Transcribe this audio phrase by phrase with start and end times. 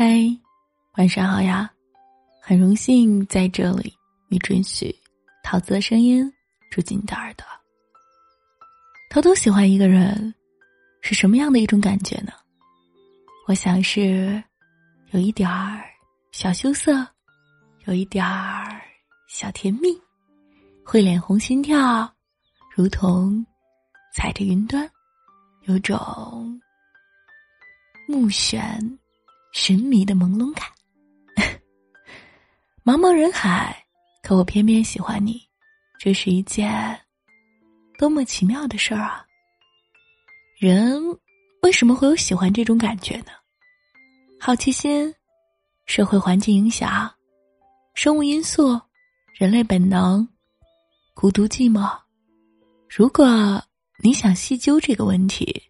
[0.00, 0.06] 嗨，
[0.96, 1.68] 晚上好呀！
[2.40, 3.92] 很荣幸在这里，
[4.28, 4.94] 你准许
[5.42, 6.32] 桃子的声音
[6.70, 7.44] 住进你的耳朵。
[9.10, 10.32] 偷偷喜欢一个人，
[11.02, 12.32] 是什么样的一种感觉呢？
[13.48, 14.40] 我想是
[15.10, 15.82] 有一点儿
[16.30, 17.04] 小羞涩，
[17.86, 18.80] 有一点儿
[19.28, 19.88] 小甜蜜，
[20.84, 22.08] 会脸红心跳，
[22.72, 23.44] 如同
[24.14, 24.88] 踩着云端，
[25.62, 25.98] 有种
[28.06, 28.78] 目眩。
[29.52, 30.66] 神秘的朦胧感，
[32.84, 33.84] 茫茫人海，
[34.22, 35.40] 可我偏偏喜欢你，
[35.98, 36.98] 这是一件
[37.98, 39.24] 多么奇妙的事儿啊！
[40.58, 41.00] 人
[41.62, 43.32] 为什么会有喜欢这种感觉呢？
[44.40, 45.12] 好奇心、
[45.86, 47.12] 社会环境影响、
[47.94, 48.80] 生物因素、
[49.34, 50.26] 人类本能、
[51.14, 51.90] 孤独寂寞。
[52.88, 53.60] 如果
[54.02, 55.60] 你想细究这个问题，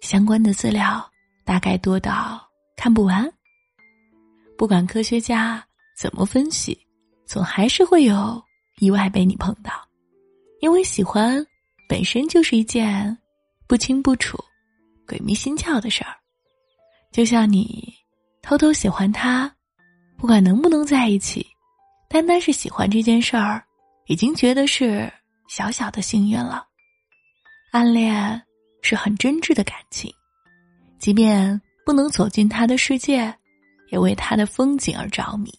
[0.00, 1.10] 相关的资料
[1.44, 2.51] 大概多到。
[2.82, 3.32] 看不完。
[4.58, 5.64] 不管科学家
[5.96, 6.76] 怎么分析，
[7.24, 8.42] 总还是会有
[8.80, 9.70] 意外被你碰到，
[10.60, 11.46] 因为喜欢
[11.88, 13.16] 本身就是一件
[13.68, 14.36] 不清不楚、
[15.06, 16.16] 鬼迷心窍的事儿。
[17.12, 17.94] 就像你
[18.42, 19.48] 偷偷喜欢他，
[20.18, 21.46] 不管能不能在一起，
[22.08, 23.62] 单单是喜欢这件事儿，
[24.06, 25.08] 已经觉得是
[25.46, 26.66] 小小的幸运了。
[27.70, 28.42] 暗恋
[28.82, 30.12] 是很真挚的感情，
[30.98, 31.62] 即便。
[31.84, 33.34] 不能走进他的世界，
[33.90, 35.52] 也为他的风景而着迷，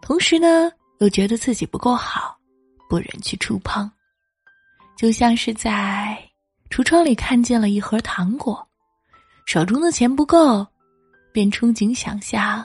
[0.00, 2.36] 同时呢，又觉得自己不够好，
[2.88, 3.90] 不忍去触碰，
[4.96, 6.18] 就像是在
[6.70, 8.66] 橱窗里看见了一盒糖果，
[9.44, 10.66] 手中的钱不够，
[11.32, 12.64] 便憧憬想象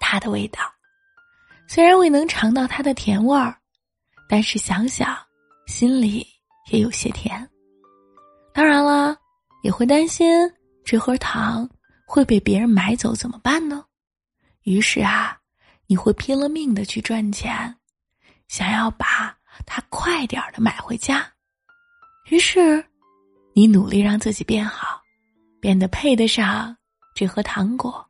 [0.00, 0.60] 它的味道。
[1.66, 3.56] 虽然未能尝到它的甜味儿，
[4.28, 5.16] 但是想想
[5.66, 6.26] 心里
[6.70, 7.48] 也有些甜。
[8.52, 9.16] 当然了，
[9.62, 10.28] 也会担心。
[10.84, 11.68] 这盒糖
[12.06, 13.84] 会被别人买走怎么办呢？
[14.64, 15.38] 于是啊，
[15.86, 17.74] 你会拼了命的去赚钱，
[18.48, 21.26] 想要把它快点的买回家。
[22.30, 22.84] 于是，
[23.54, 25.00] 你努力让自己变好，
[25.60, 26.76] 变得配得上
[27.14, 28.06] 这盒糖果。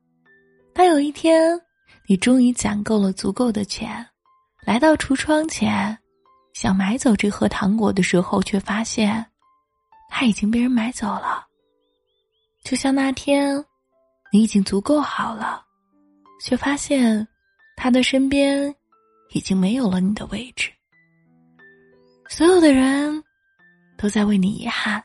[0.75, 1.61] 当有一天，
[2.09, 4.05] 你终于攒够了足够的钱，
[4.67, 5.97] 来到橱窗前，
[6.55, 9.25] 想买走这盒糖果的时候，却发现
[10.09, 11.47] 它已经被人买走了。
[12.65, 13.63] 就像那天，
[14.33, 15.63] 你已经足够好了，
[16.41, 17.27] 却发现
[17.77, 18.75] 他的身边
[19.35, 20.73] 已经没有了你的位置。
[22.27, 23.23] 所有的人
[23.99, 25.05] 都在为你遗憾、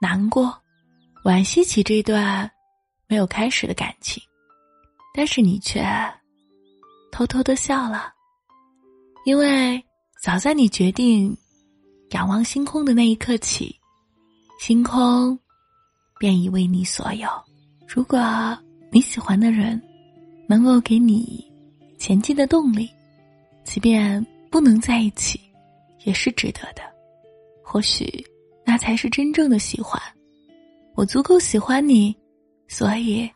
[0.00, 0.58] 难过、
[1.24, 2.50] 惋惜起这段
[3.06, 4.22] 没有开始的感情，
[5.14, 5.84] 但是你却
[7.12, 8.14] 偷偷的笑了，
[9.26, 9.84] 因为
[10.22, 11.36] 早在你决定
[12.12, 13.78] 仰望星空的那一刻起，
[14.58, 15.38] 星空。
[16.18, 17.28] 便已为你所有。
[17.86, 18.18] 如果
[18.90, 19.80] 你喜欢的人
[20.48, 21.44] 能够给你
[21.98, 22.90] 前进的动力，
[23.64, 25.40] 即便不能在一起，
[26.04, 26.82] 也是值得的。
[27.62, 28.24] 或许
[28.64, 30.00] 那才是真正的喜欢。
[30.94, 32.16] 我足够喜欢你，
[32.66, 33.30] 所以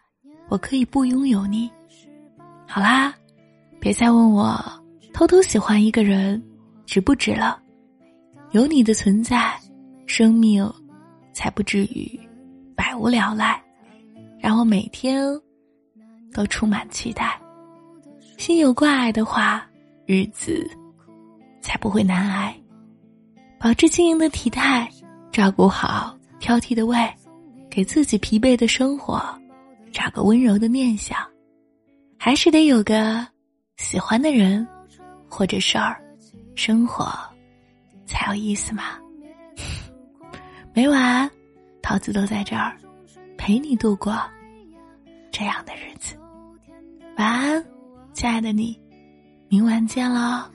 [0.49, 1.71] 我可以不拥有你。
[2.67, 3.15] 好啦，
[3.79, 4.59] 别再问我
[5.13, 6.43] 偷偷喜欢一个人
[6.87, 7.61] 值不值了。
[8.53, 9.59] 有你的存在，
[10.07, 10.71] 生命
[11.33, 12.19] 才不至于。
[12.77, 13.63] 百无聊赖，
[14.41, 15.25] 让我每天
[16.33, 17.41] 都充满期待。
[18.39, 19.65] 心有挂碍的话，
[20.07, 20.69] 日子
[21.61, 22.55] 才不会难挨。
[23.59, 24.91] 保持轻盈的体态，
[25.31, 26.99] 照顾好挑剔的胃，
[27.71, 29.23] 给自己疲惫的生活
[29.93, 31.19] 找个温柔的念想。
[32.19, 33.27] 还是得有个
[33.77, 34.67] 喜欢的人
[35.29, 36.01] 或者事儿，
[36.55, 37.13] 生活
[38.07, 38.99] 才有意思嘛。
[40.75, 41.31] 每晚。
[41.83, 42.77] 桃子都在这儿，
[43.37, 44.19] 陪你度过
[45.31, 46.17] 这样的日子。
[47.17, 47.65] 晚安，
[48.15, 48.81] 亲爱的你，
[49.49, 50.51] 明晚见了。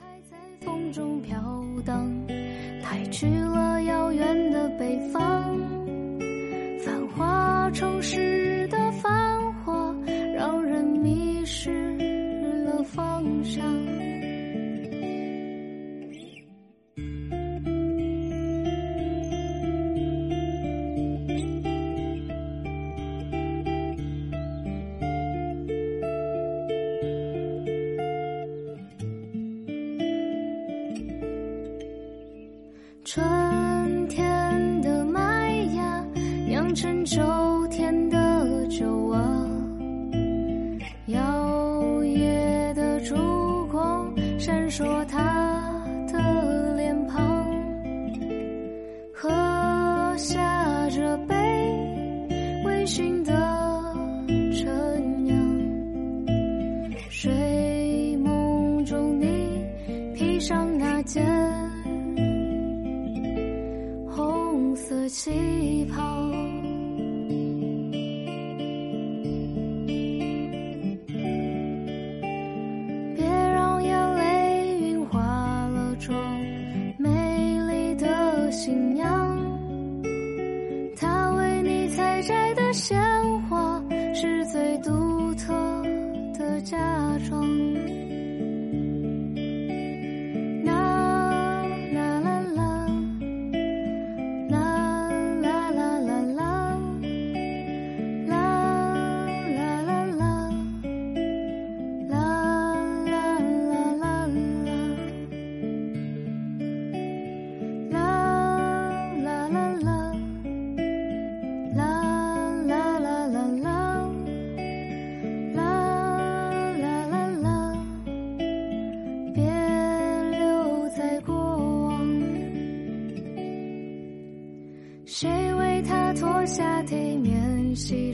[3.86, 5.20] 遥远的北方，
[6.84, 8.37] 繁华城市
[33.08, 33.37] 春。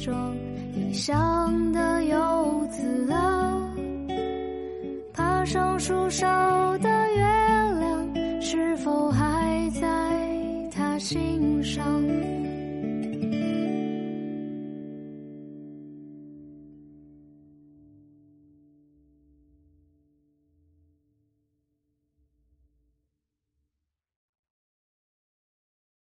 [0.04, 0.36] 装？
[0.76, 3.74] 异乡的游子啊，
[5.14, 6.26] 爬上树梢
[6.78, 7.22] 的月
[7.78, 9.88] 亮，是否还在
[10.70, 11.82] 他心上？